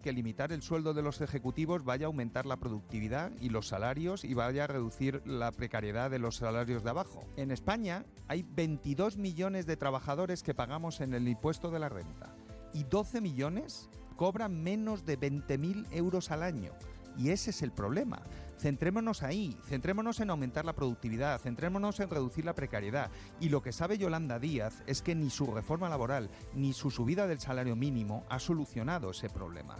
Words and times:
que 0.00 0.12
limitar 0.12 0.52
el 0.52 0.62
sueldo 0.62 0.94
de 0.94 1.02
los 1.02 1.20
ejecutivos 1.20 1.84
vaya 1.84 2.06
a 2.06 2.08
aumentar 2.08 2.46
la 2.46 2.56
productividad 2.56 3.32
y 3.40 3.48
los 3.50 3.68
salarios 3.68 4.24
y 4.24 4.34
vaya 4.34 4.64
a 4.64 4.66
reducir 4.66 5.22
la 5.26 5.52
precariedad 5.52 6.10
de 6.10 6.18
los 6.18 6.36
salarios 6.36 6.82
de 6.82 6.90
abajo. 6.90 7.24
En 7.36 7.50
España 7.50 8.04
hay 8.28 8.42
22 8.42 9.16
millones 9.16 9.66
de 9.66 9.76
trabajadores 9.76 10.42
que 10.42 10.54
pagamos 10.54 11.00
en 11.00 11.14
el 11.14 11.28
impuesto 11.28 11.70
de 11.70 11.78
la 11.78 11.88
renta 11.88 12.34
y 12.72 12.84
12 12.84 13.20
millones 13.20 13.88
cobran 14.16 14.62
menos 14.62 15.06
de 15.06 15.18
20.000 15.18 15.86
euros 15.92 16.30
al 16.30 16.42
año. 16.42 16.72
Y 17.20 17.30
ese 17.30 17.50
es 17.50 17.60
el 17.60 17.70
problema. 17.70 18.22
Centrémonos 18.58 19.22
ahí, 19.22 19.54
centrémonos 19.66 20.20
en 20.20 20.30
aumentar 20.30 20.64
la 20.64 20.72
productividad, 20.72 21.38
centrémonos 21.38 22.00
en 22.00 22.08
reducir 22.08 22.46
la 22.46 22.54
precariedad. 22.54 23.10
Y 23.40 23.50
lo 23.50 23.60
que 23.60 23.72
sabe 23.72 23.98
Yolanda 23.98 24.38
Díaz 24.38 24.82
es 24.86 25.02
que 25.02 25.14
ni 25.14 25.28
su 25.28 25.46
reforma 25.46 25.90
laboral 25.90 26.30
ni 26.54 26.72
su 26.72 26.90
subida 26.90 27.26
del 27.26 27.38
salario 27.38 27.76
mínimo 27.76 28.24
ha 28.30 28.38
solucionado 28.38 29.10
ese 29.10 29.28
problema. 29.28 29.76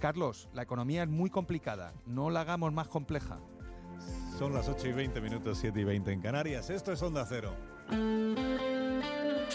Carlos, 0.00 0.50
la 0.52 0.62
economía 0.62 1.02
es 1.04 1.08
muy 1.08 1.30
complicada, 1.30 1.94
no 2.04 2.28
la 2.28 2.42
hagamos 2.42 2.74
más 2.74 2.88
compleja. 2.88 3.38
Son 4.38 4.52
las 4.52 4.68
8 4.68 4.88
y 4.88 4.92
20 4.92 5.20
minutos, 5.22 5.58
7 5.58 5.80
y 5.80 5.84
20 5.84 6.12
en 6.12 6.20
Canarias. 6.20 6.68
Esto 6.68 6.92
es 6.92 7.00
Onda 7.02 7.24
Cero. 7.26 7.54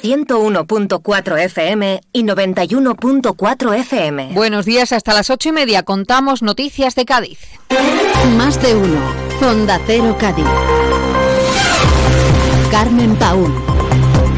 101.4 0.02 1.40
FM 1.40 2.02
y 2.14 2.24
91.4 2.24 3.76
FM. 3.80 4.30
Buenos 4.34 4.66
días, 4.66 4.92
hasta 4.92 5.14
las 5.14 5.30
ocho 5.30 5.50
y 5.50 5.52
media 5.52 5.84
contamos 5.84 6.42
noticias 6.42 6.96
de 6.96 7.06
Cádiz. 7.06 7.40
Más 8.38 8.62
de 8.62 8.76
uno. 8.76 9.00
Onda 9.42 9.80
Cero 9.86 10.16
Cádiz. 10.20 10.46
Carmen 12.72 13.16
Paúl. 13.16 13.54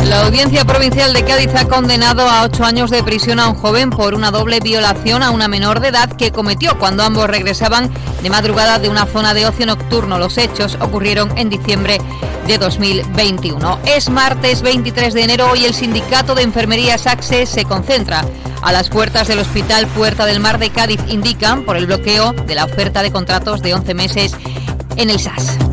La 0.05 0.25
Audiencia 0.25 0.65
Provincial 0.65 1.13
de 1.13 1.23
Cádiz 1.23 1.53
ha 1.55 1.67
condenado 1.67 2.27
a 2.27 2.43
ocho 2.43 2.63
años 2.63 2.89
de 2.89 3.03
prisión 3.03 3.39
a 3.39 3.49
un 3.49 3.55
joven 3.55 3.89
por 3.89 4.15
una 4.15 4.31
doble 4.31 4.59
violación 4.59 5.21
a 5.21 5.29
una 5.29 5.47
menor 5.47 5.81
de 5.81 5.89
edad 5.89 6.09
que 6.09 6.31
cometió 6.31 6.79
cuando 6.79 7.03
ambos 7.03 7.27
regresaban 7.27 7.91
de 8.23 8.29
madrugada 8.29 8.79
de 8.79 8.89
una 8.89 9.05
zona 9.05 9.33
de 9.33 9.45
ocio 9.45 9.65
nocturno. 9.65 10.17
Los 10.17 10.37
hechos 10.37 10.77
ocurrieron 10.81 11.37
en 11.37 11.49
diciembre 11.49 11.99
de 12.49 12.57
2021. 12.57 13.79
Es 13.85 14.09
martes 14.09 14.63
23 14.63 15.13
de 15.13 15.23
enero 15.23 15.55
y 15.55 15.65
el 15.65 15.73
sindicato 15.75 16.33
de 16.33 16.41
enfermería 16.41 16.97
SACSE 16.97 17.45
se 17.45 17.63
concentra 17.63 18.25
a 18.63 18.71
las 18.71 18.89
puertas 18.89 19.27
del 19.27 19.37
Hospital 19.37 19.85
Puerta 19.87 20.25
del 20.25 20.39
Mar 20.39 20.57
de 20.57 20.71
Cádiz, 20.71 20.99
indican 21.07 21.63
por 21.63 21.77
el 21.77 21.85
bloqueo 21.85 22.33
de 22.33 22.55
la 22.55 22.65
oferta 22.65 23.03
de 23.03 23.11
contratos 23.11 23.61
de 23.61 23.75
11 23.75 23.93
meses 23.93 24.35
en 24.97 25.11
el 25.11 25.19
SAS. 25.19 25.68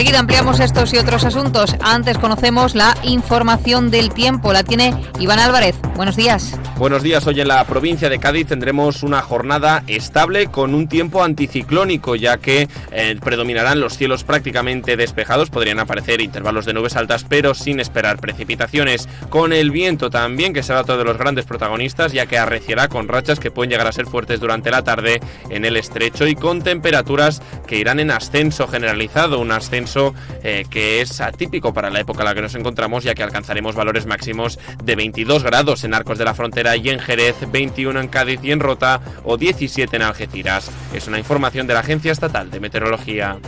Enseguida 0.00 0.20
ampliamos 0.20 0.60
estos 0.60 0.94
y 0.94 0.96
otros 0.96 1.26
asuntos. 1.26 1.76
Antes 1.82 2.16
conocemos 2.16 2.74
la 2.74 2.96
información 3.02 3.90
del 3.90 4.08
tiempo. 4.14 4.50
La 4.50 4.62
tiene 4.64 4.94
Iván 5.18 5.38
Álvarez. 5.38 5.76
Buenos 5.94 6.16
días. 6.16 6.58
Buenos 6.78 7.02
días. 7.02 7.26
Hoy 7.26 7.38
en 7.42 7.48
la 7.48 7.62
provincia 7.66 8.08
de 8.08 8.18
Cádiz 8.18 8.46
tendremos 8.46 9.02
una 9.02 9.20
jornada 9.20 9.84
estable 9.86 10.46
con 10.46 10.74
un 10.74 10.88
tiempo 10.88 11.22
anticiclónico, 11.22 12.16
ya 12.16 12.38
que 12.38 12.66
eh, 12.90 13.18
predominarán 13.22 13.80
los 13.80 13.98
cielos 13.98 14.24
prácticamente 14.24 14.96
despejados. 14.96 15.50
Podrían 15.50 15.78
aparecer 15.78 16.22
intervalos 16.22 16.64
de 16.64 16.72
nubes 16.72 16.96
altas, 16.96 17.26
pero 17.28 17.52
sin 17.52 17.80
esperar 17.80 18.18
precipitaciones. 18.18 19.06
Con 19.28 19.52
el 19.52 19.70
viento 19.70 20.08
también, 20.08 20.54
que 20.54 20.62
será 20.62 20.80
otro 20.80 20.96
de 20.96 21.04
los 21.04 21.18
grandes 21.18 21.44
protagonistas, 21.44 22.14
ya 22.14 22.24
que 22.24 22.38
arreciará 22.38 22.88
con 22.88 23.06
rachas 23.06 23.38
que 23.38 23.50
pueden 23.50 23.70
llegar 23.70 23.86
a 23.86 23.92
ser 23.92 24.06
fuertes 24.06 24.40
durante 24.40 24.70
la 24.70 24.82
tarde 24.82 25.20
en 25.50 25.66
el 25.66 25.76
estrecho 25.76 26.26
y 26.26 26.34
con 26.34 26.62
temperaturas 26.62 27.42
que 27.66 27.76
irán 27.76 28.00
en 28.00 28.10
ascenso 28.10 28.66
generalizado. 28.66 29.38
Un 29.38 29.52
ascenso 29.52 29.89
eh, 30.42 30.64
que 30.70 31.00
es 31.00 31.20
atípico 31.20 31.72
para 31.72 31.90
la 31.90 32.00
época 32.00 32.20
en 32.20 32.26
la 32.26 32.34
que 32.34 32.42
nos 32.42 32.54
encontramos, 32.54 33.04
ya 33.04 33.14
que 33.14 33.22
alcanzaremos 33.22 33.74
valores 33.74 34.06
máximos 34.06 34.58
de 34.82 34.96
22 34.96 35.42
grados 35.42 35.84
en 35.84 35.94
Arcos 35.94 36.18
de 36.18 36.24
la 36.24 36.34
Frontera 36.34 36.76
y 36.76 36.88
en 36.88 37.00
Jerez, 37.00 37.36
21 37.50 38.00
en 38.00 38.08
Cádiz 38.08 38.40
y 38.42 38.52
en 38.52 38.60
Rota 38.60 39.00
o 39.24 39.36
17 39.36 39.96
en 39.96 40.02
Algeciras. 40.02 40.70
Es 40.94 41.08
una 41.08 41.18
información 41.18 41.66
de 41.66 41.74
la 41.74 41.80
Agencia 41.80 42.12
Estatal 42.12 42.50
de 42.50 42.60
Meteorología. 42.60 43.38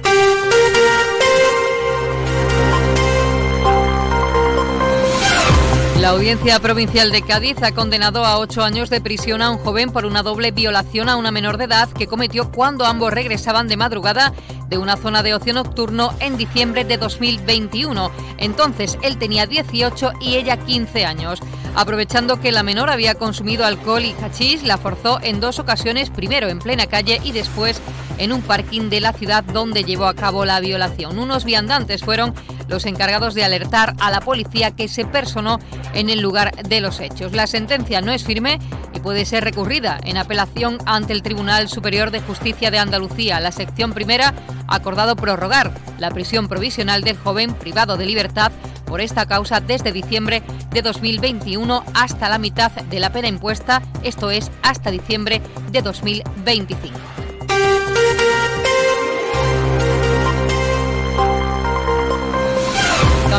Audiencia 6.12 6.60
Provincial 6.60 7.10
de 7.10 7.22
Cádiz 7.22 7.62
ha 7.62 7.72
condenado 7.72 8.26
a 8.26 8.38
ocho 8.38 8.62
años 8.62 8.90
de 8.90 9.00
prisión 9.00 9.40
a 9.40 9.50
un 9.50 9.56
joven 9.56 9.90
por 9.90 10.04
una 10.04 10.22
doble 10.22 10.50
violación 10.50 11.08
a 11.08 11.16
una 11.16 11.30
menor 11.30 11.56
de 11.56 11.64
edad 11.64 11.88
que 11.88 12.06
cometió 12.06 12.52
cuando 12.52 12.84
ambos 12.84 13.14
regresaban 13.14 13.66
de 13.66 13.78
madrugada 13.78 14.34
de 14.68 14.76
una 14.76 14.98
zona 14.98 15.22
de 15.22 15.32
ocio 15.32 15.54
nocturno 15.54 16.12
en 16.20 16.36
diciembre 16.36 16.84
de 16.84 16.98
2021. 16.98 18.10
Entonces 18.36 18.98
él 19.00 19.16
tenía 19.16 19.46
18 19.46 20.12
y 20.20 20.36
ella 20.36 20.58
15 20.58 21.06
años. 21.06 21.40
Aprovechando 21.74 22.38
que 22.38 22.52
la 22.52 22.62
menor 22.62 22.90
había 22.90 23.14
consumido 23.14 23.64
alcohol 23.64 24.04
y 24.04 24.14
hachís, 24.22 24.64
la 24.64 24.76
forzó 24.76 25.18
en 25.22 25.40
dos 25.40 25.58
ocasiones, 25.58 26.10
primero 26.10 26.48
en 26.48 26.58
plena 26.58 26.86
calle 26.86 27.22
y 27.24 27.32
después 27.32 27.80
en 28.18 28.34
un 28.34 28.42
parking 28.42 28.90
de 28.90 29.00
la 29.00 29.14
ciudad 29.14 29.42
donde 29.42 29.82
llevó 29.82 30.04
a 30.04 30.14
cabo 30.14 30.44
la 30.44 30.60
violación. 30.60 31.18
Unos 31.18 31.44
viandantes 31.44 32.02
fueron 32.02 32.34
los 32.72 32.86
encargados 32.86 33.34
de 33.34 33.44
alertar 33.44 33.94
a 34.00 34.10
la 34.10 34.20
policía 34.20 34.72
que 34.72 34.88
se 34.88 35.04
personó 35.04 35.60
en 35.94 36.08
el 36.08 36.20
lugar 36.20 36.54
de 36.66 36.80
los 36.80 37.00
hechos. 37.00 37.32
La 37.32 37.46
sentencia 37.46 38.00
no 38.00 38.12
es 38.12 38.24
firme 38.24 38.58
y 38.94 39.00
puede 39.00 39.26
ser 39.26 39.44
recurrida 39.44 40.00
en 40.04 40.16
apelación 40.16 40.78
ante 40.86 41.12
el 41.12 41.22
Tribunal 41.22 41.68
Superior 41.68 42.10
de 42.10 42.20
Justicia 42.20 42.70
de 42.70 42.78
Andalucía. 42.78 43.40
La 43.40 43.52
sección 43.52 43.92
primera 43.92 44.34
ha 44.66 44.74
acordado 44.74 45.16
prorrogar 45.16 45.70
la 45.98 46.10
prisión 46.10 46.48
provisional 46.48 47.02
del 47.02 47.18
joven 47.18 47.52
privado 47.54 47.96
de 47.96 48.06
libertad 48.06 48.50
por 48.86 49.00
esta 49.00 49.26
causa 49.26 49.60
desde 49.60 49.92
diciembre 49.92 50.42
de 50.70 50.82
2021 50.82 51.84
hasta 51.94 52.28
la 52.28 52.38
mitad 52.38 52.72
de 52.72 53.00
la 53.00 53.12
pena 53.12 53.28
impuesta, 53.28 53.82
esto 54.02 54.30
es 54.30 54.50
hasta 54.62 54.90
diciembre 54.90 55.40
de 55.70 55.82
2025. 55.82 57.11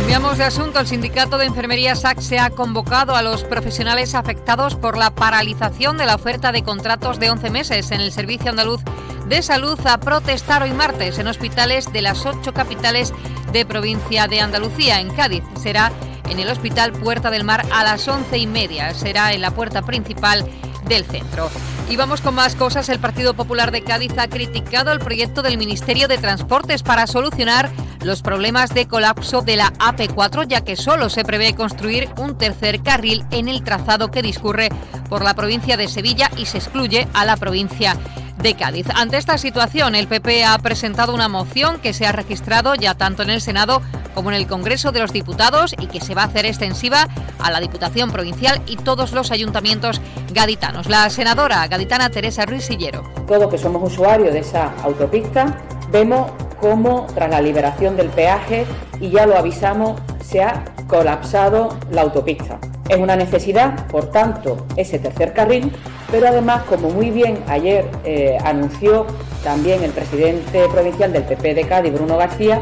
Cambiamos 0.04 0.38
de 0.38 0.44
asunto. 0.44 0.82
El 0.82 0.88
sindicato 0.88 1.38
de 1.38 1.46
enfermería 1.46 1.96
SAC 1.96 2.20
se 2.20 2.38
ha 2.38 2.50
convocado 2.50 3.16
a 3.16 3.22
los 3.22 3.46
profesionales 3.46 4.16
afectados 4.16 4.76
por 4.76 4.98
la 4.98 5.16
paralización 5.16 5.98
de 5.98 6.06
la 6.06 6.16
oferta 6.16 6.52
de 6.52 6.62
contratos 6.62 7.22
de 7.22 7.32
11 7.32 7.50
meses 7.50 7.90
en 7.90 8.02
el 8.02 8.12
Servicio 8.12 8.50
Andaluz 8.50 8.82
de 9.30 9.42
Salud 9.42 9.80
a 9.88 9.98
protestar 10.02 10.62
hoy 10.62 10.74
martes 10.74 11.20
en 11.20 11.28
hospitales 11.28 11.92
de 11.94 12.02
las 12.02 12.26
ocho 12.26 12.54
capitales 12.54 13.14
de 13.54 13.66
provincia 13.66 14.28
de 14.28 14.42
Andalucía. 14.42 15.00
En 15.00 15.10
Cádiz 15.10 15.46
será 15.56 15.90
en 16.30 16.38
el 16.38 16.50
Hospital 16.50 16.92
Puerta 16.92 17.32
del 17.32 17.46
Mar 17.46 17.66
a 17.72 17.86
las 17.86 18.06
once 18.10 18.38
y 18.38 18.46
media. 18.46 18.94
Será 18.94 19.32
en 19.32 19.40
la 19.40 19.52
puerta 19.52 19.84
principal 19.84 20.46
del 20.86 21.06
centro. 21.06 21.50
Y 21.90 21.96
vamos 21.96 22.20
con 22.20 22.36
más 22.36 22.56
cosas. 22.56 22.90
El 22.90 23.00
Partido 23.00 23.36
Popular 23.36 23.72
de 23.72 23.84
Cádiz 23.84 24.12
ha 24.18 24.28
criticado 24.28 24.92
el 24.92 25.00
proyecto 25.00 25.42
del 25.42 25.58
Ministerio 25.58 26.10
de 26.10 26.18
Transportes 26.18 26.84
para 26.84 27.08
solucionar 27.08 27.72
los 28.04 28.22
problemas 28.22 28.74
de 28.74 28.88
colapso 28.88 29.42
de 29.42 29.56
la 29.56 29.74
AP4, 29.74 30.48
ya 30.48 30.62
que 30.62 30.76
solo 30.76 31.10
se 31.10 31.24
prevé 31.24 31.54
construir 31.54 32.10
un 32.18 32.38
tercer 32.38 32.82
carril 32.82 33.26
en 33.32 33.48
el 33.48 33.64
trazado 33.64 34.12
que 34.12 34.22
discurre 34.22 34.70
por 35.10 35.24
la 35.24 35.34
provincia 35.34 35.78
de 35.78 35.88
Sevilla 35.88 36.30
y 36.38 36.46
se 36.46 36.58
excluye 36.58 37.08
a 37.14 37.26
la 37.26 37.38
provincia 37.38 37.98
de 38.44 38.56
Cádiz. 38.56 38.88
Ante 38.94 39.18
esta 39.18 39.38
situación, 39.38 39.96
el 39.96 40.08
PP 40.08 40.44
ha 40.44 40.58
presentado 40.60 41.14
una 41.14 41.30
moción 41.30 41.80
que 41.80 41.94
se 41.94 42.06
ha 42.06 42.12
registrado 42.12 42.76
ya 42.76 42.94
tanto 42.94 43.24
en 43.24 43.30
el 43.30 43.42
Senado 43.42 43.82
como 44.14 44.32
en 44.32 44.36
el 44.36 44.48
Congreso 44.48 44.92
de 44.92 45.00
los 45.00 45.12
Diputados 45.12 45.74
y 45.80 45.88
que 45.88 46.02
se 46.02 46.14
va 46.14 46.24
a 46.24 46.26
hacer 46.26 46.46
extensiva 46.46 47.08
a 47.40 47.52
la 47.52 47.60
Diputación 47.60 48.12
Provincial 48.12 48.62
y 48.68 48.76
todos 48.76 49.14
los 49.14 49.32
ayuntamientos 49.32 50.02
gaditanos. 50.34 50.88
La 50.88 51.10
senadora 51.10 51.66
gaditana 51.68 52.10
Teresa 52.10 52.46
Ruiz 52.46 52.66
Sillero. 52.66 53.04
Todos 53.28 53.50
que 53.50 53.58
somos 53.58 53.92
usuarios 53.92 54.34
de 54.34 54.40
esa 54.40 54.74
autopista, 54.84 55.58
vemos 55.92 56.32
cómo 56.64 57.08
tras 57.14 57.30
la 57.30 57.42
liberación 57.42 57.98
del 57.98 58.08
peaje, 58.08 58.66
y 59.02 59.10
ya 59.10 59.26
lo 59.26 59.38
avisamos, 59.38 60.00
se 60.24 60.42
ha 60.42 60.64
colapsado 60.88 61.78
la 61.92 62.04
autopista. 62.04 62.58
Es 62.88 63.00
una 63.00 63.18
necesidad, 63.18 63.86
por 63.88 64.12
tanto, 64.12 64.66
ese 64.78 64.98
tercer 64.98 65.34
carril, 65.34 65.74
pero 66.10 66.30
además, 66.30 66.64
como 66.64 66.90
muy 66.90 67.10
bien 67.10 67.44
ayer 67.48 67.86
eh, 68.06 68.38
anunció 68.46 69.06
también 69.44 69.84
el 69.84 69.92
presidente 69.92 70.70
provincial 70.70 71.12
del 71.12 71.24
PP 71.24 71.54
de 71.54 71.68
Cádiz, 71.68 71.92
Bruno 71.92 72.16
García, 72.16 72.62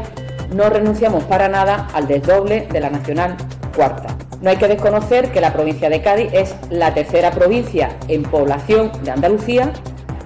no 0.52 0.68
renunciamos 0.68 1.22
para 1.24 1.48
nada 1.48 1.86
al 1.94 2.08
desdoble 2.08 2.66
de 2.72 2.80
la 2.80 2.90
Nacional 2.90 3.36
Cuarta. 3.76 4.16
No 4.40 4.50
hay 4.50 4.56
que 4.56 4.66
desconocer 4.66 5.30
que 5.30 5.40
la 5.40 5.52
provincia 5.52 5.88
de 5.88 6.02
Cádiz 6.02 6.28
es 6.32 6.56
la 6.70 6.92
tercera 6.92 7.30
provincia 7.30 7.96
en 8.08 8.24
población 8.24 8.90
de 9.04 9.12
Andalucía, 9.12 9.72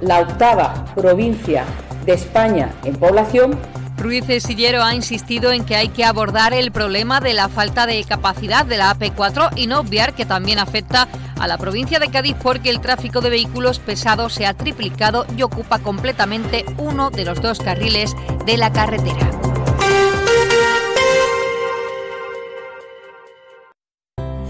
la 0.00 0.20
octava 0.20 0.86
provincia 0.94 1.64
de 2.06 2.14
España 2.14 2.72
en 2.84 2.96
población 2.96 3.58
Ruiz 3.98 4.24
Sillero 4.42 4.82
ha 4.82 4.94
insistido 4.94 5.52
en 5.52 5.64
que 5.64 5.74
hay 5.74 5.88
que 5.88 6.04
abordar 6.04 6.52
el 6.52 6.70
problema 6.70 7.20
de 7.20 7.34
la 7.34 7.48
falta 7.48 7.86
de 7.86 8.04
capacidad 8.04 8.64
de 8.64 8.76
la 8.76 8.94
AP4 8.94 9.50
y 9.56 9.66
no 9.66 9.80
obviar 9.80 10.14
que 10.14 10.26
también 10.26 10.58
afecta 10.58 11.08
a 11.38 11.48
la 11.48 11.58
provincia 11.58 11.98
de 11.98 12.08
Cádiz 12.08 12.36
porque 12.42 12.70
el 12.70 12.80
tráfico 12.80 13.20
de 13.20 13.30
vehículos 13.30 13.78
pesados 13.78 14.34
se 14.34 14.46
ha 14.46 14.54
triplicado 14.54 15.26
y 15.36 15.42
ocupa 15.42 15.78
completamente 15.78 16.64
uno 16.78 17.10
de 17.10 17.24
los 17.24 17.40
dos 17.40 17.58
carriles 17.58 18.14
de 18.44 18.56
la 18.56 18.70
carretera. 18.72 19.30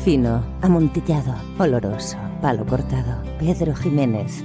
Fino, 0.05 0.45
amontillado, 0.63 1.35
oloroso, 1.59 2.17
palo 2.41 2.65
cortado. 2.67 3.23
Pedro 3.39 3.75
Jiménez 3.75 4.45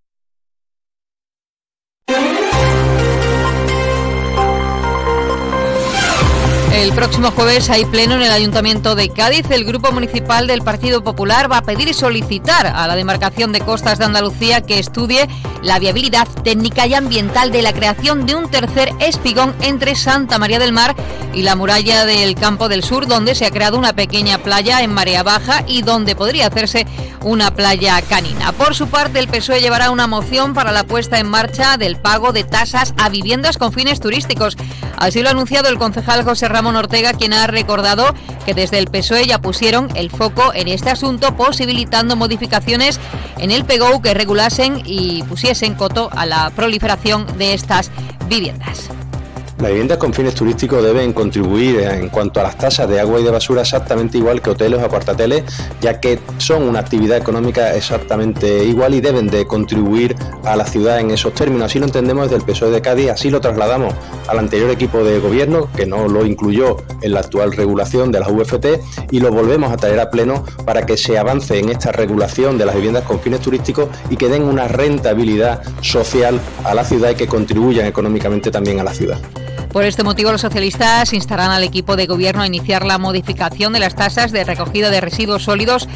El 6.81 6.93
próximo 6.93 7.29
jueves 7.29 7.69
hay 7.69 7.85
pleno 7.85 8.15
en 8.15 8.23
el 8.23 8.31
Ayuntamiento 8.31 8.95
de 8.95 9.09
Cádiz. 9.09 9.45
El 9.51 9.65
Grupo 9.65 9.91
Municipal 9.91 10.47
del 10.47 10.63
Partido 10.63 11.03
Popular 11.03 11.49
va 11.49 11.57
a 11.57 11.61
pedir 11.61 11.87
y 11.87 11.93
solicitar 11.93 12.65
a 12.65 12.87
la 12.87 12.95
demarcación 12.95 13.51
de 13.51 13.59
costas 13.59 13.99
de 13.99 14.05
Andalucía 14.05 14.61
que 14.61 14.79
estudie 14.79 15.29
la 15.61 15.77
viabilidad 15.77 16.27
técnica 16.43 16.87
y 16.87 16.95
ambiental 16.95 17.51
de 17.51 17.61
la 17.61 17.71
creación 17.71 18.25
de 18.25 18.33
un 18.33 18.49
tercer 18.49 18.89
espigón 18.97 19.53
entre 19.61 19.93
Santa 19.93 20.39
María 20.39 20.57
del 20.57 20.73
Mar 20.73 20.95
y 21.35 21.43
la 21.43 21.55
muralla 21.55 22.03
del 22.05 22.33
Campo 22.33 22.67
del 22.67 22.83
Sur, 22.83 23.05
donde 23.05 23.35
se 23.35 23.45
ha 23.45 23.51
creado 23.51 23.77
una 23.77 23.93
pequeña 23.93 24.39
playa 24.39 24.81
en 24.81 24.91
marea 24.91 25.21
baja 25.21 25.63
y 25.67 25.83
donde 25.83 26.15
podría 26.15 26.47
hacerse 26.47 26.87
una 27.23 27.53
playa 27.53 28.01
canina. 28.01 28.51
Por 28.53 28.73
su 28.73 28.87
parte, 28.87 29.19
el 29.19 29.27
PSOE 29.27 29.61
llevará 29.61 29.91
una 29.91 30.07
moción 30.07 30.55
para 30.55 30.71
la 30.71 30.83
puesta 30.83 31.19
en 31.19 31.29
marcha 31.29 31.77
del 31.77 31.97
pago 31.97 32.33
de 32.33 32.43
tasas 32.43 32.95
a 32.97 33.09
viviendas 33.09 33.59
con 33.59 33.71
fines 33.71 33.99
turísticos. 33.99 34.57
Así 35.01 35.23
lo 35.23 35.29
ha 35.29 35.31
anunciado 35.31 35.67
el 35.67 35.79
concejal 35.79 36.23
José 36.23 36.47
Ramón 36.47 36.75
Ortega, 36.75 37.13
quien 37.13 37.33
ha 37.33 37.47
recordado 37.47 38.13
que 38.45 38.53
desde 38.53 38.77
el 38.77 38.85
PSOE 38.85 39.25
ya 39.25 39.41
pusieron 39.41 39.89
el 39.95 40.11
foco 40.11 40.53
en 40.53 40.67
este 40.67 40.91
asunto, 40.91 41.35
posibilitando 41.35 42.15
modificaciones 42.15 42.99
en 43.39 43.49
el 43.49 43.65
PGO 43.65 44.03
que 44.03 44.13
regulasen 44.13 44.83
y 44.85 45.23
pusiesen 45.23 45.73
coto 45.73 46.11
a 46.11 46.27
la 46.27 46.51
proliferación 46.51 47.25
de 47.39 47.55
estas 47.55 47.89
viviendas. 48.27 48.91
Las 49.59 49.69
viviendas 49.69 49.99
con 49.99 50.11
fines 50.11 50.33
turísticos 50.33 50.83
deben 50.83 51.13
contribuir 51.13 51.81
en 51.81 52.09
cuanto 52.09 52.39
a 52.39 52.43
las 52.43 52.57
tasas 52.57 52.89
de 52.89 52.99
agua 52.99 53.19
y 53.19 53.23
de 53.23 53.29
basura 53.29 53.61
exactamente 53.61 54.17
igual 54.17 54.41
que 54.41 54.49
hoteles 54.49 54.81
o 54.81 54.85
apartateles, 54.85 55.43
ya 55.81 55.99
que 55.99 56.19
son 56.39 56.63
una 56.63 56.79
actividad 56.79 57.17
económica 57.17 57.75
exactamente 57.75 58.63
igual 58.63 58.95
y 58.95 59.01
deben 59.01 59.27
de 59.27 59.45
contribuir 59.45 60.15
a 60.45 60.55
la 60.55 60.65
ciudad 60.65 60.99
en 60.99 61.11
esos 61.11 61.33
términos. 61.33 61.65
Así 61.65 61.77
lo 61.77 61.85
entendemos 61.85 62.23
desde 62.23 62.37
el 62.37 62.43
PSOE 62.43 62.71
de 62.71 62.81
Cádiz, 62.81 63.09
así 63.11 63.29
lo 63.29 63.39
trasladamos 63.39 63.93
al 64.27 64.39
anterior 64.39 64.71
equipo 64.71 65.03
de 65.03 65.19
gobierno, 65.19 65.69
que 65.75 65.85
no 65.85 66.07
lo 66.07 66.25
incluyó 66.25 66.77
en 67.01 67.13
la 67.13 67.19
actual 67.19 67.51
regulación 67.51 68.11
de 68.11 68.19
las 68.19 68.29
UFT, 68.29 68.65
y 69.11 69.19
lo 69.19 69.31
volvemos 69.31 69.71
a 69.71 69.77
traer 69.77 69.99
a 69.99 70.09
pleno 70.09 70.43
para 70.65 70.85
que 70.87 70.97
se 70.97 71.19
avance 71.19 71.59
en 71.59 71.69
esta 71.69 71.91
regulación 71.91 72.57
de 72.57 72.65
las 72.65 72.75
viviendas 72.75 73.03
con 73.03 73.19
fines 73.19 73.41
turísticos 73.41 73.89
y 74.09 74.17
que 74.17 74.27
den 74.27 74.43
una 74.43 74.67
rentabilidad 74.67 75.61
social 75.81 76.39
a 76.63 76.73
la 76.73 76.83
ciudad 76.83 77.11
y 77.11 77.15
que 77.15 77.27
contribuyan 77.27 77.85
económicamente 77.85 78.49
también 78.49 78.79
a 78.79 78.83
la 78.83 78.93
ciudad. 78.93 79.19
Por 79.71 79.85
este 79.85 80.03
motivo, 80.03 80.33
los 80.33 80.41
socialistas 80.41 81.13
instarán 81.13 81.51
al 81.51 81.63
equipo 81.63 81.95
de 81.95 82.05
gobierno 82.05 82.41
a 82.41 82.47
iniciar 82.47 82.85
la 82.85 82.97
modificación 82.97 83.71
de 83.71 83.79
las 83.79 83.95
tasas 83.95 84.33
de 84.33 84.43
recogida 84.43 84.89
de 84.89 84.99
residuos 84.99 85.43
sólidos 85.43 85.87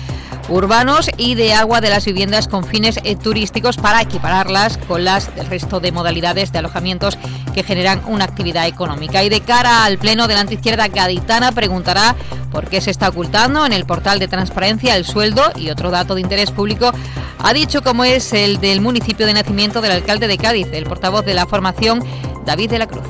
urbanos 0.48 1.10
y 1.18 1.36
de 1.36 1.54
agua 1.54 1.81
de 1.81 1.89
las 1.89 2.06
viviendas 2.06 2.48
con 2.48 2.63
fines 2.63 3.00
eh, 3.04 3.16
turísticos 3.16 3.75
para 3.75 4.01
equipararlas 4.01 4.77
con 4.77 5.04
las 5.04 5.36
del 5.36 5.48
resto 5.48 5.80
de 5.81 5.92
modalidades 5.92 6.54
de 6.54 6.60
alojamientos 6.60 7.18
que 7.54 7.63
generan 7.63 8.01
una 8.07 8.24
actividad 8.24 8.66
económica. 8.66 9.24
Y 9.24 9.30
de 9.30 9.42
cara 9.42 9.83
al 9.83 9.98
Pleno 9.98 10.27
de 10.27 10.36
la 10.36 10.42
Antiizquierda 10.42 10.88
Gaditana 10.88 11.51
preguntará 11.51 12.16
por 12.51 12.69
qué 12.69 12.80
se 12.80 12.92
está 12.92 13.10
ocultando 13.10 13.66
en 13.66 13.74
el 13.74 13.86
portal 13.86 14.19
de 14.19 14.30
transparencia 14.30 14.95
el 14.95 15.04
sueldo 15.04 15.51
y 15.57 15.69
otro 15.69 15.92
dato 15.92 16.16
de 16.16 16.22
interés 16.22 16.51
público 16.51 16.92
ha 17.39 17.54
dicho 17.54 17.83
como 17.83 18.06
es 18.06 18.31
el 18.31 18.62
del 18.62 18.80
municipio 18.80 19.25
de 19.25 19.33
nacimiento 19.33 19.81
del 19.81 19.92
alcalde 19.92 20.27
de 20.27 20.38
Cádiz, 20.38 20.68
el 20.72 20.86
portavoz 20.86 21.25
de 21.25 21.33
la 21.33 21.45
formación 21.45 22.01
David 22.45 22.69
de 22.69 22.80
la 22.80 22.88
Cruz. 22.88 23.04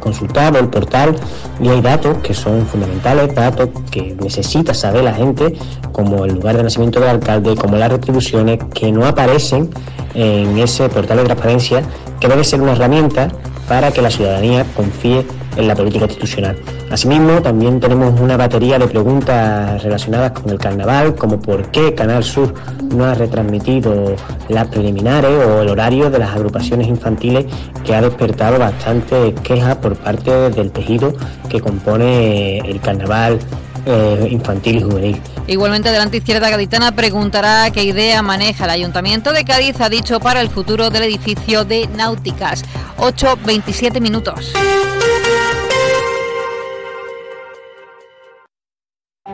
Consultado 0.00 0.58
el 0.58 0.68
portal 0.68 1.14
y 1.60 1.68
hay 1.68 1.80
datos 1.80 2.18
que 2.18 2.32
son 2.32 2.66
fundamentales, 2.66 3.34
datos 3.34 3.68
que 3.90 4.16
necesita 4.20 4.72
saber 4.72 5.04
la 5.04 5.12
gente, 5.12 5.54
como 5.92 6.24
el 6.24 6.34
lugar 6.34 6.56
de 6.56 6.62
nacimiento 6.62 7.00
del 7.00 7.10
alcalde, 7.10 7.54
como 7.56 7.76
las 7.76 7.90
retribuciones 7.90 8.58
que 8.72 8.90
no 8.90 9.04
aparecen 9.06 9.70
en 10.14 10.58
ese 10.58 10.88
portal 10.88 11.18
de 11.18 11.24
transparencia, 11.24 11.82
que 12.18 12.28
debe 12.28 12.44
ser 12.44 12.60
una 12.62 12.72
herramienta 12.72 13.28
para 13.70 13.92
que 13.92 14.02
la 14.02 14.10
ciudadanía 14.10 14.66
confíe 14.74 15.24
en 15.56 15.68
la 15.68 15.76
política 15.76 16.06
institucional. 16.06 16.56
Asimismo, 16.90 17.40
también 17.40 17.78
tenemos 17.78 18.18
una 18.20 18.36
batería 18.36 18.80
de 18.80 18.88
preguntas 18.88 19.80
relacionadas 19.84 20.32
con 20.32 20.50
el 20.50 20.58
carnaval, 20.58 21.14
como 21.14 21.40
por 21.40 21.70
qué 21.70 21.94
Canal 21.94 22.24
Sur 22.24 22.52
no 22.92 23.04
ha 23.04 23.14
retransmitido 23.14 24.16
las 24.48 24.66
preliminares 24.66 25.30
o 25.46 25.62
el 25.62 25.68
horario 25.68 26.10
de 26.10 26.18
las 26.18 26.34
agrupaciones 26.34 26.88
infantiles 26.88 27.46
que 27.84 27.94
ha 27.94 28.02
despertado 28.02 28.58
bastante 28.58 29.32
quejas 29.44 29.76
por 29.76 29.94
parte 29.94 30.50
del 30.50 30.72
tejido 30.72 31.12
que 31.48 31.60
compone 31.60 32.58
el 32.58 32.80
carnaval 32.80 33.38
eh, 33.86 34.28
infantil 34.32 34.78
y 34.78 34.82
juvenil. 34.82 35.20
Igualmente, 35.50 35.90
delante 35.90 36.18
izquierda 36.18 36.48
gaditana 36.48 36.92
preguntará 36.92 37.68
qué 37.72 37.82
idea 37.82 38.22
maneja 38.22 38.66
el 38.66 38.70
Ayuntamiento 38.70 39.32
de 39.32 39.44
Cádiz, 39.44 39.80
ha 39.80 39.88
dicho, 39.88 40.20
para 40.20 40.42
el 40.42 40.48
futuro 40.48 40.90
del 40.90 41.02
edificio 41.02 41.64
de 41.64 41.88
Náuticas. 41.88 42.64
8.27 42.98 44.00
minutos. 44.00 44.52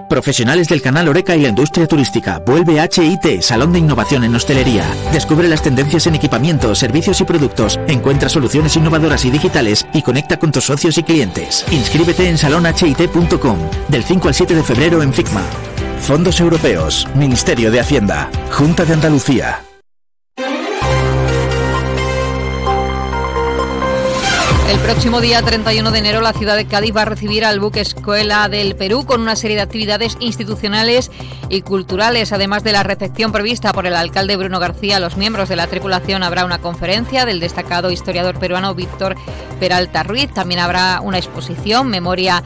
Profesionales 0.08 0.68
del 0.68 0.80
canal 0.80 1.06
Oreca 1.08 1.36
y 1.36 1.42
la 1.42 1.48
industria 1.48 1.86
turística. 1.86 2.38
Vuelve 2.38 2.80
HIT, 2.80 3.42
Salón 3.42 3.74
de 3.74 3.80
Innovación 3.80 4.24
en 4.24 4.34
Hostelería. 4.34 4.84
Descubre 5.12 5.46
las 5.48 5.60
tendencias 5.60 6.06
en 6.06 6.14
equipamientos, 6.14 6.78
servicios 6.78 7.20
y 7.20 7.24
productos. 7.24 7.78
Encuentra 7.88 8.30
soluciones 8.30 8.74
innovadoras 8.76 9.26
y 9.26 9.30
digitales 9.30 9.86
y 9.92 10.00
conecta 10.00 10.38
con 10.38 10.50
tus 10.50 10.64
socios 10.64 10.96
y 10.96 11.02
clientes. 11.02 11.66
Inscríbete 11.70 12.26
en 12.26 12.38
salonhit.com 12.38 13.58
del 13.88 14.02
5 14.02 14.28
al 14.28 14.34
7 14.34 14.54
de 14.54 14.62
febrero 14.62 15.02
en 15.02 15.12
FICMA. 15.12 15.75
Fondos 16.06 16.38
Europeos, 16.38 17.08
Ministerio 17.16 17.72
de 17.72 17.80
Hacienda, 17.80 18.30
Junta 18.52 18.84
de 18.84 18.92
Andalucía. 18.92 19.64
El 24.70 24.78
próximo 24.82 25.20
día 25.20 25.42
31 25.42 25.90
de 25.90 25.98
enero 25.98 26.20
la 26.20 26.32
ciudad 26.32 26.54
de 26.54 26.66
Cádiz 26.66 26.94
va 26.96 27.02
a 27.02 27.06
recibir 27.06 27.44
al 27.44 27.58
buque 27.58 27.80
Escuela 27.80 28.48
del 28.48 28.76
Perú 28.76 29.04
con 29.04 29.20
una 29.20 29.34
serie 29.34 29.56
de 29.56 29.62
actividades 29.62 30.16
institucionales 30.20 31.10
y 31.48 31.62
culturales. 31.62 32.32
Además 32.32 32.62
de 32.62 32.70
la 32.70 32.84
recepción 32.84 33.32
prevista 33.32 33.72
por 33.72 33.86
el 33.86 33.96
alcalde 33.96 34.36
Bruno 34.36 34.60
García, 34.60 35.00
los 35.00 35.16
miembros 35.16 35.48
de 35.48 35.56
la 35.56 35.66
tripulación 35.66 36.22
habrá 36.22 36.44
una 36.44 36.60
conferencia 36.60 37.26
del 37.26 37.40
destacado 37.40 37.90
historiador 37.90 38.38
peruano 38.38 38.76
Víctor 38.76 39.16
Peralta 39.58 40.04
Ruiz. 40.04 40.32
También 40.32 40.60
habrá 40.60 41.00
una 41.00 41.18
exposición, 41.18 41.88
Memoria 41.88 42.44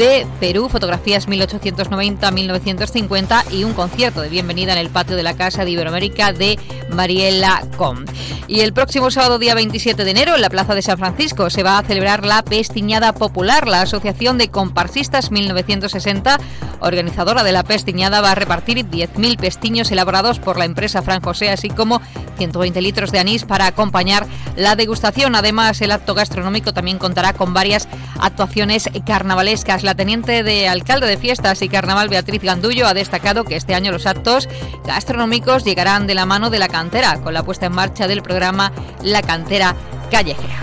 de 0.00 0.26
Perú, 0.40 0.68
fotografías 0.70 1.28
1890-1950 1.28 3.52
y 3.52 3.64
un 3.64 3.74
concierto 3.74 4.22
de 4.22 4.30
bienvenida 4.30 4.72
en 4.72 4.78
el 4.78 4.88
patio 4.88 5.14
de 5.14 5.22
la 5.22 5.36
Casa 5.36 5.66
de 5.66 5.72
Iberoamérica 5.72 6.32
de 6.32 6.58
Mariela 6.88 7.62
Com. 7.76 8.06
Y 8.48 8.60
el 8.60 8.72
próximo 8.72 9.10
sábado 9.10 9.38
día 9.38 9.54
27 9.54 10.02
de 10.02 10.10
enero 10.10 10.34
en 10.34 10.40
la 10.40 10.48
Plaza 10.48 10.74
de 10.74 10.80
San 10.80 10.96
Francisco 10.96 11.50
se 11.50 11.62
va 11.62 11.76
a 11.78 11.82
celebrar 11.82 12.24
la 12.24 12.42
Pestiñada 12.42 13.12
Popular. 13.12 13.68
La 13.68 13.82
Asociación 13.82 14.38
de 14.38 14.48
Comparsistas 14.48 15.30
1960, 15.30 16.40
organizadora 16.80 17.44
de 17.44 17.52
la 17.52 17.62
Pestiñada, 17.62 18.22
va 18.22 18.30
a 18.32 18.34
repartir 18.34 18.78
10.000 18.78 19.38
pestiños 19.38 19.92
elaborados 19.92 20.40
por 20.40 20.58
la 20.58 20.64
empresa 20.64 21.02
Fran 21.02 21.20
José, 21.20 21.50
así 21.50 21.68
como 21.68 22.00
120 22.38 22.80
litros 22.80 23.12
de 23.12 23.18
anís 23.18 23.44
para 23.44 23.66
acompañar 23.66 24.26
la 24.56 24.74
degustación. 24.74 25.34
Además, 25.34 25.82
el 25.82 25.92
acto 25.92 26.14
gastronómico 26.14 26.72
también 26.72 26.98
contará 26.98 27.34
con 27.34 27.52
varias 27.52 27.86
actuaciones 28.18 28.88
carnavalescas. 29.06 29.84
La 29.90 29.96
teniente 29.96 30.44
de 30.44 30.68
alcalde 30.68 31.08
de 31.08 31.16
fiestas 31.16 31.62
y 31.62 31.68
carnaval, 31.68 32.08
Beatriz 32.08 32.40
Gandullo, 32.40 32.86
ha 32.86 32.94
destacado 32.94 33.42
que 33.42 33.56
este 33.56 33.74
año 33.74 33.90
los 33.90 34.06
actos 34.06 34.48
gastronómicos 34.86 35.64
llegarán 35.64 36.06
de 36.06 36.14
la 36.14 36.26
mano 36.26 36.48
de 36.48 36.60
la 36.60 36.68
cantera, 36.68 37.20
con 37.20 37.34
la 37.34 37.42
puesta 37.42 37.66
en 37.66 37.72
marcha 37.72 38.06
del 38.06 38.22
programa 38.22 38.70
La 39.02 39.20
Cantera 39.20 39.74
Callejera 40.08 40.60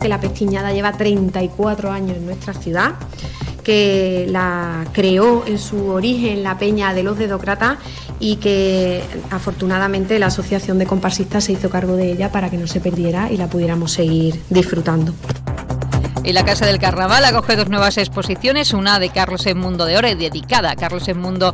que 0.00 0.08
la 0.08 0.18
pestiñada 0.18 0.72
lleva 0.72 0.90
34 0.90 1.92
años 1.92 2.16
en 2.16 2.26
nuestra 2.26 2.54
ciudad, 2.54 2.94
que 3.62 4.26
la 4.28 4.84
creó 4.92 5.44
en 5.46 5.60
su 5.60 5.90
origen 5.90 6.42
la 6.42 6.58
Peña 6.58 6.92
de 6.92 7.04
los 7.04 7.16
Dedócratas 7.18 7.78
y 8.18 8.36
que 8.36 9.00
afortunadamente 9.30 10.18
la 10.18 10.26
Asociación 10.26 10.80
de 10.80 10.86
Comparsistas 10.86 11.44
se 11.44 11.52
hizo 11.52 11.70
cargo 11.70 11.94
de 11.94 12.10
ella 12.10 12.32
para 12.32 12.50
que 12.50 12.58
no 12.58 12.66
se 12.66 12.80
perdiera 12.80 13.30
y 13.30 13.36
la 13.36 13.46
pudiéramos 13.46 13.92
seguir 13.92 14.42
disfrutando. 14.50 15.14
Y 16.24 16.32
la 16.32 16.44
Casa 16.44 16.66
del 16.66 16.78
Carnaval 16.78 17.24
acoge 17.24 17.56
dos 17.56 17.68
nuevas 17.68 17.98
exposiciones, 17.98 18.72
una 18.72 19.00
de 19.00 19.10
Carlos 19.10 19.44
en 19.46 19.58
Mundo 19.58 19.86
de 19.86 19.96
Ore, 19.96 20.14
dedicada 20.14 20.70
a 20.70 20.76
Carlos 20.76 21.08
en 21.08 21.18
Mundo 21.18 21.52